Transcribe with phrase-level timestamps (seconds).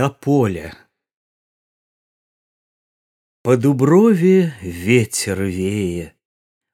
[0.00, 0.74] тополя
[3.42, 6.14] по дуброве ветер вее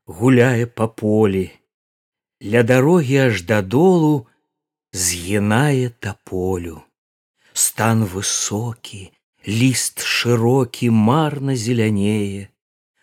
[0.07, 1.51] гуляе по полі
[2.53, 4.27] ля дарогі аж дадолу
[4.93, 6.83] з'гінае тополю
[7.65, 9.01] стан высокі
[9.49, 12.47] ліст шырокі марна зелянее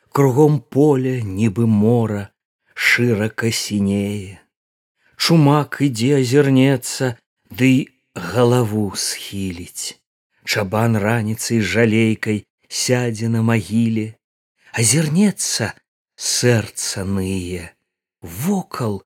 [0.08, 2.22] кругом поля нібы мора
[2.74, 4.40] шырака сінее
[5.18, 7.12] чумак ідзе азірнецца
[7.52, 7.74] ды
[8.16, 10.00] галаву схіліць
[10.46, 12.44] чабан раніцай жалейкай
[12.82, 14.06] сядзе на магіле
[14.82, 15.72] азірнецца
[16.16, 17.70] сэрца ные
[18.22, 19.00] вокал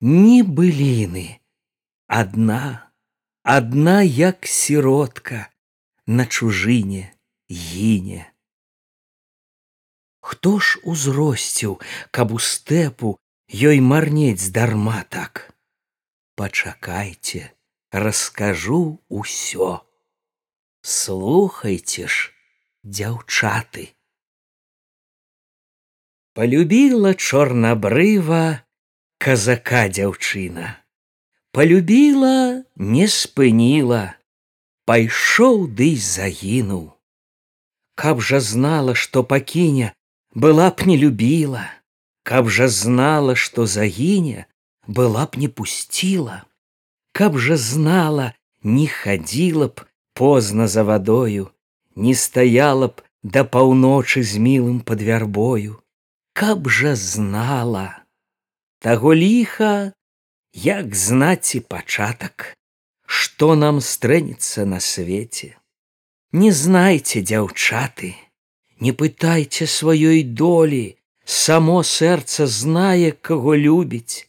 [0.00, 1.26] ні быліны
[2.22, 2.62] адна
[3.58, 5.44] адна як сіротка
[6.06, 7.04] на чужыне
[7.48, 8.26] гіне
[10.28, 11.80] хто ж узросціў
[12.10, 13.16] каб у стэпу
[13.48, 15.54] ёй марнець здарма так?
[16.36, 17.50] Пачакайце
[17.90, 19.87] раскажу усё.
[20.90, 22.32] Слухайте ж,
[22.80, 23.92] дзяўчаты.
[26.32, 28.64] Полюбіла чорнабрыва
[29.20, 30.80] казака дзяўчына.
[31.52, 34.16] Полюбіла, не спыніла,
[34.88, 36.88] пайшоў ды загінуў.
[38.00, 39.92] Каб жа знала, што пакіне,
[40.32, 41.68] была б не любіла,
[42.24, 44.48] Каб жа знала, што загіне,
[44.86, 46.48] была б не пусціла
[47.18, 49.87] каб жа знала не хадзіла б
[50.18, 51.50] позна за вадою
[51.94, 55.78] не стаяла б да паўночы з мілым под вярбою
[56.32, 58.02] каб жа знала!
[58.78, 59.92] Таго ліха
[60.54, 62.54] як знаці пачатак
[63.08, 65.54] што нам стрэнецца на свеце.
[66.32, 68.14] Не знайце дзяўчаты
[68.80, 74.28] не пытайце сваёй долі само сэрца знае каго любіць.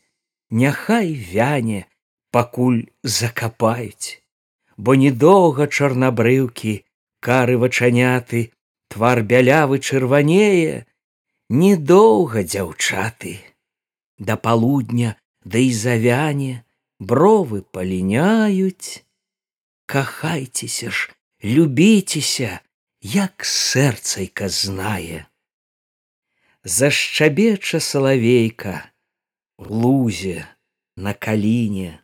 [0.50, 1.86] Няхай вяне
[2.32, 4.19] пакуль закапаюць,
[4.80, 6.74] бо недоўга чарнабрыўкі
[7.28, 8.42] кары вачаняты
[8.94, 10.86] твар бялявы чырванее
[11.62, 13.36] недоўга дзяўчаты.
[14.18, 16.64] Да палудня да і завяне
[17.12, 19.04] бровы паліняюць.
[19.86, 21.12] Кахайцеся ж
[21.44, 22.60] любіцеся
[23.02, 25.26] як сэрцайка знае.
[26.64, 28.92] Зашчабеча салавейка
[29.58, 30.48] лузе
[30.96, 32.00] на каліне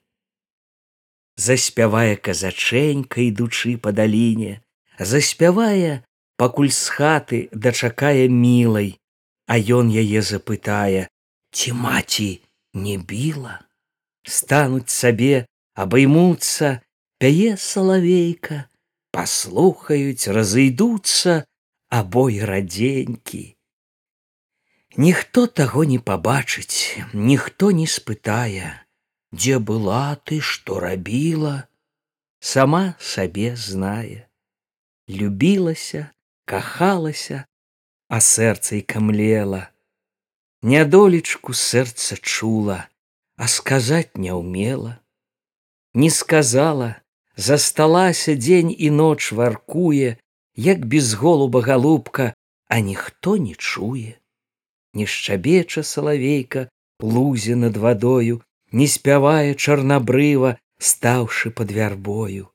[1.37, 4.61] заспявае казачэнька ідучы па даліне
[4.99, 6.03] заспявае
[6.37, 8.99] пакуль з хаты дачакае мілай.
[9.45, 11.07] А ён яе запытае
[11.53, 12.41] ці маці
[12.73, 13.61] не біла?
[14.25, 15.45] Стануць сабе
[15.77, 16.81] абаймуцца
[17.21, 18.65] пяе салавейка
[19.13, 21.45] паслухаюць разыйдуцца
[21.93, 23.43] абой радзенькі.
[24.97, 28.84] Ніхто таго не пабачыць ніхто не спытае
[29.35, 31.55] дзе была ты што рабіла
[32.39, 34.23] сама сабе знае
[35.19, 36.07] любілася
[36.45, 37.45] кахалася
[38.07, 39.71] а сэрца і камлела.
[40.61, 42.77] Нядолечку сэрца чула
[43.35, 44.93] а сказаць не ўмела
[45.93, 46.89] не сказала
[47.35, 50.15] засталася дзень і ноч варкуе
[50.55, 52.33] як без голуба галубка
[52.67, 54.15] а ніхто не чуе.
[54.93, 56.69] Не шчабеча салавейка
[56.99, 58.41] лузе над вадою
[58.71, 62.49] не спявае чарнабрыва стаўшы под вярбою.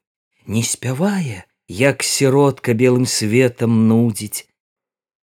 [0.47, 4.47] Не спявае як сіротка белым светом нудзіць.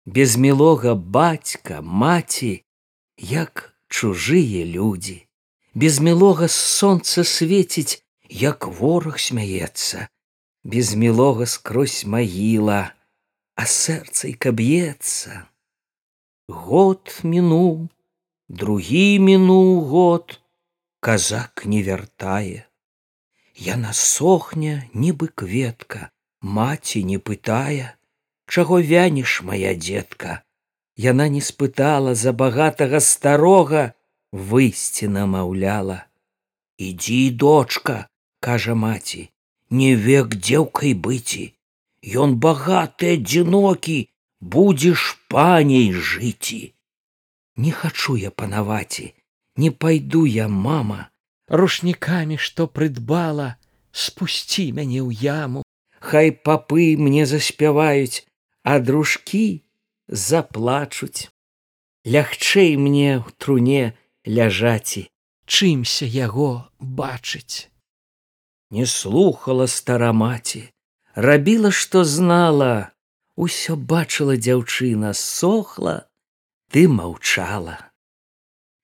[0.06, 2.64] Без мілога бацька маці
[3.18, 5.24] як чужыя людзі.
[5.74, 10.08] Без мілога сонца свеціць як вораг смяецца.
[10.64, 12.92] Без мілога скрозь магіла
[13.56, 15.48] а сэрцай каб'ецца.
[16.50, 17.88] Год мінуў
[18.50, 20.40] другі мінуў год
[21.04, 22.64] казак не вяртае.
[23.60, 26.10] Яна сохне нібы кветка
[26.58, 27.92] маці не пытае
[28.48, 30.40] чаго вянеш моя дзетка?
[30.96, 33.84] Яна не спытала за багатага старога
[34.32, 36.00] выйсці намаўляла.
[36.78, 37.96] Ідзі дочка
[38.40, 39.30] кажа маці
[39.82, 41.44] не век дзеўкай быці
[42.24, 43.98] ён багаты адзінокі
[44.56, 45.04] будзеш
[45.34, 46.62] паней жыці
[47.66, 49.08] не хачу я панаваці
[49.56, 51.10] не пойду я мама
[51.48, 53.56] рушнікамі што прыдбала
[53.92, 55.62] спусці мяне ў яму.
[56.04, 58.26] Хай папы мне заспяваюць
[58.64, 59.64] а дружкі
[60.08, 61.30] заплачуць
[62.16, 63.84] лягчэй мне ў труне
[64.28, 65.08] ляжаці
[65.46, 67.70] чымся яго бачыць
[68.74, 70.68] не слухала старамаці
[71.16, 72.90] рабіла што знала.
[73.36, 75.94] Усё бачыла дзяўчына сохла
[76.70, 77.93] ты маўчала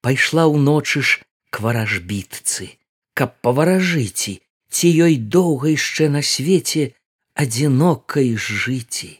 [0.01, 2.75] пайшла ўночы ж к варажбітцы,
[3.13, 6.93] каб паваражыці, ці ёй доўга яшчэ на свеце
[7.33, 9.19] адзінокай жыці.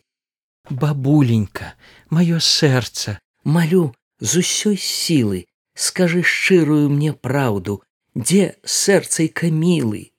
[0.69, 1.73] Бабуленька,
[2.09, 7.81] маё сэрца, Малю з усёй сілы, скажы шчырую мне праўду,
[8.13, 10.11] дзе сэрцай камілы,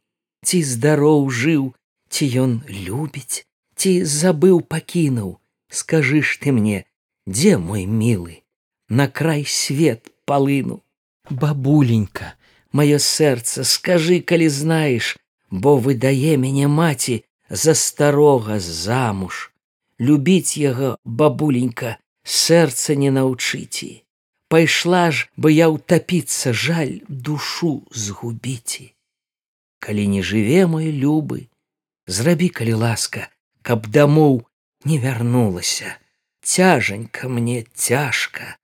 [0.43, 1.75] ці здароў жыў,
[2.09, 3.45] ці ён любіць,
[3.77, 5.37] ці забыў пакінуў,
[5.71, 6.85] скажы ж ты мне,
[7.27, 8.43] дзе мой мілы,
[8.89, 10.79] на край свет палыну.
[11.31, 12.35] бабуленька,
[12.73, 15.17] Маё сэрца, скажы, калі знаеш,
[15.51, 19.51] бо выдае мяне маці за старога замуж.
[19.99, 24.07] Любіць яго бабуленька сэрца не наўчыце.
[24.47, 28.95] Пайшла ж, бы я ўтапіцца жаль душу згубіце.
[29.83, 31.51] Калі не жыве мой любы,
[32.07, 33.27] зрабі калі ласка,
[33.63, 34.47] каб дамоў
[34.87, 35.99] не вярнулася.
[36.43, 38.57] Цяжанька мне цяжка,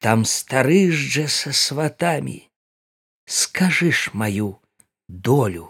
[0.00, 2.48] там старыжджа са сватамі.
[3.26, 4.58] Скажыш маю
[5.06, 5.68] долю.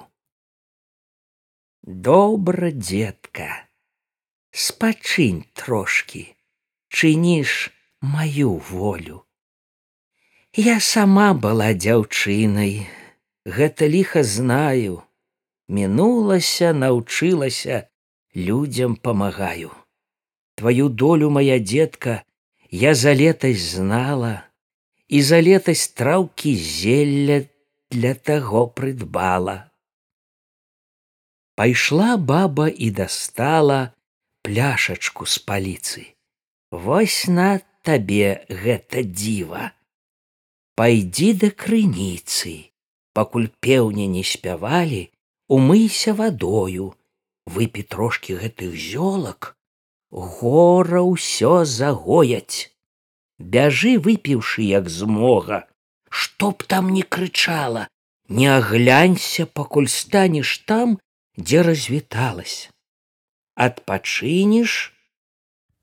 [1.83, 3.67] Добра, детка,
[4.53, 6.37] спачынь трошки,
[6.89, 9.27] чыніш маю волю.
[10.55, 12.87] Я сама была дзяўчынай,
[13.45, 15.03] гэта ліха знаю,
[15.69, 17.91] мінулася, наўчылася,
[18.35, 19.71] людзям памагаю.
[20.55, 22.23] Твою долю моя детка
[22.71, 24.43] я за летась знала,
[25.09, 27.43] і за летась траўкі зелля
[27.91, 29.71] для таго прыдбала.
[31.55, 33.93] Пайшла баба і дастала
[34.43, 36.15] пляшачку з паліцы.
[36.71, 39.75] Вось на табе гэта дзіва.
[40.79, 42.71] Пайдзі да крыніцы,
[43.13, 45.11] пакуль пеўня не спявалі,
[45.51, 46.95] умыйся вадою,
[47.45, 49.59] выпі трошки гэтых зёлак,
[50.11, 52.71] гора ўсё загояць.
[53.39, 55.65] Бяжы выпіўшы як змога,
[56.11, 57.89] што б там не крычала,
[58.29, 60.99] не аглянься, пакуль станеш там,
[61.37, 62.71] дзе развіталась.
[63.55, 64.93] Адпачыніш,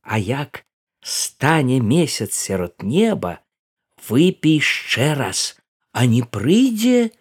[0.07, 0.63] А як
[1.01, 3.43] стане месяц сярод неба,
[4.07, 5.59] выпей яшчэ раз,
[5.91, 7.11] а не прыйдзе,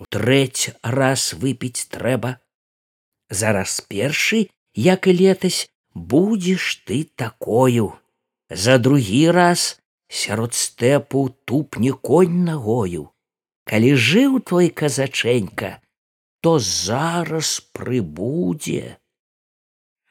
[0.00, 2.40] у трэць раз выпіць трэба.
[3.28, 7.92] Зараз першы, як і летась, будзеш ты такою.
[8.50, 13.10] За другі раз сярод стэпу тупне конь нагою.
[13.64, 15.80] Калі жыў твой казачэнька,
[16.40, 18.98] то зараз прыбудзе.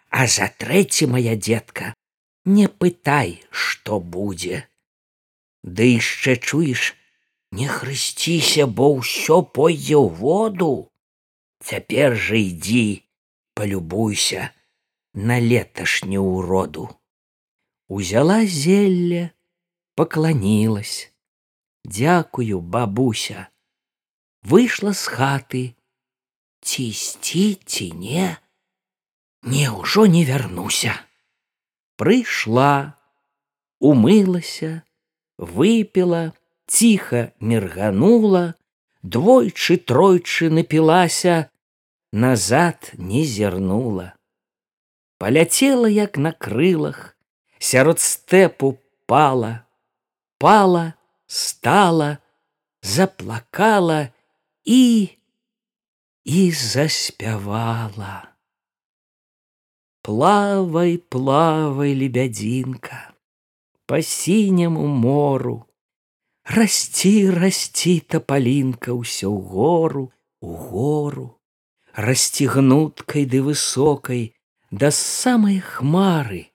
[0.10, 1.94] А за трэці моя дзетка,
[2.46, 4.66] не пытай, што будзе.
[5.64, 6.96] Ды яшчэ чуеш,
[7.52, 10.90] не хрысціся, бо ўсё пойдзе ў воду.
[11.62, 13.04] Цяпер жа ідзі,
[13.54, 14.50] полюбуйся
[15.14, 16.90] на леташнюю уроду.
[17.88, 19.32] Узяла зелля,
[19.96, 21.14] поклонилась.
[21.84, 23.48] Дякую, бабуся.
[24.44, 25.76] Выйшла з хаты.
[26.62, 28.38] Ці ісці ці не,
[29.44, 30.94] Не ўжо не вярнуся.
[31.98, 32.94] Прыйшла,
[33.80, 34.84] умылася,
[35.38, 36.34] выпила,
[36.68, 38.54] ціха мерганула,
[39.02, 41.50] двойчы тройчы напілася,
[42.14, 44.14] назад не зірнула.
[45.22, 47.16] Паляцела, як на крылах,
[47.60, 49.70] сярод стэпу пала,
[50.42, 50.94] пала,
[51.28, 52.18] стала,
[52.82, 54.10] заплакала
[54.66, 55.10] і
[56.26, 58.34] і заспявала.
[60.02, 63.14] Плавай, плавай, лебядзінка,
[63.86, 65.70] по сіняму мору,
[66.50, 70.10] расці, расці тапалінка ўсё ў гору,
[70.42, 71.38] у гору
[71.94, 74.34] расцігнуткай ды высокай
[74.72, 76.48] да самай хмары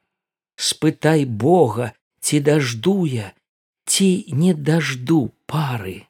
[0.57, 3.33] спытай бога ці даждуя
[3.85, 6.09] ці не дажду пары.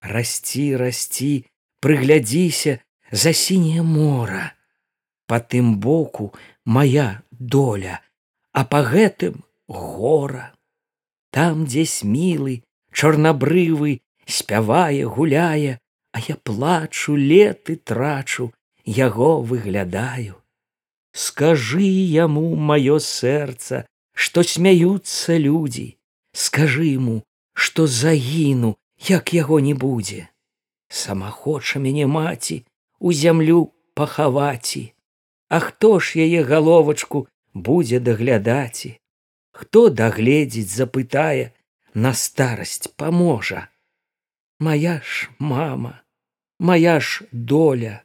[0.00, 1.44] Расці расці
[1.84, 2.80] прыглядзіся
[3.12, 4.52] за сіняе мора.
[5.28, 6.32] По тым боку
[6.64, 8.00] моя доля
[8.52, 10.52] а по гэтым гора.
[11.30, 15.80] Там дзесь мілы чорнабрывы спявае гуляе
[16.12, 18.52] а я плачу леты трачу
[18.84, 20.43] яго выглядаю
[21.14, 25.86] скажи яму маё сэрца што смяюцца людзі
[26.34, 27.22] скажы ему
[27.54, 28.74] што загіну
[29.08, 30.28] як яго не будзе.
[30.88, 32.64] Сама хоча мяне маці
[32.98, 34.92] у зямлю пахаваці.
[35.48, 38.98] А хто ж яе галовачку будзе даглядаці
[39.54, 41.54] хто дагледзець запытае
[41.94, 43.68] на старасць паможа.
[44.58, 46.02] Моя ж мама
[46.58, 48.02] моя ж доля.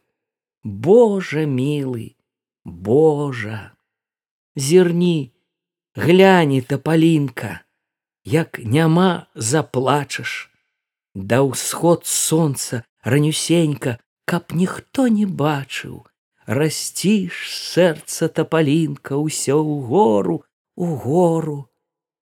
[0.64, 2.19] Божа милый
[2.70, 3.72] божа
[4.56, 5.32] зірні
[5.96, 7.62] гляне тапалінка
[8.24, 10.50] як няма заплачаш
[11.16, 13.98] да ўсход сонца ранюсенька
[14.30, 16.06] каб ніхто не бачыў
[16.46, 20.38] расціш сэрца тапалінка ўсё ў гору
[20.80, 21.70] у гору.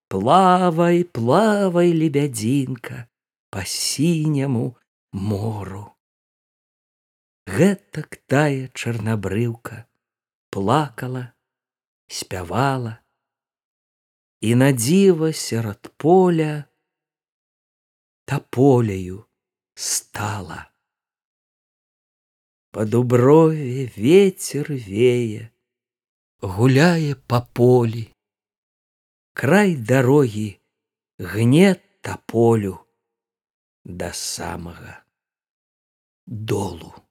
[0.09, 3.07] Плавай плавай лебядзінка
[3.51, 4.77] по сіняму
[5.11, 5.93] мору.
[7.47, 9.85] Гэтак тая чарнабрыўка
[10.57, 11.31] плакала
[12.07, 12.97] спявала.
[14.41, 16.63] І на дзіва сярод поля
[18.25, 19.25] таполею
[19.73, 20.71] стала.
[22.71, 25.49] По дуброве ветер вее
[26.41, 28.13] гуляе по полі
[29.33, 30.59] край дарогі
[31.19, 32.79] гнет тополю
[33.83, 35.05] да самага
[36.25, 37.06] долу